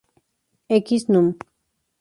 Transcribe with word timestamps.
X, 0.85 1.05
núm. 1.13 1.27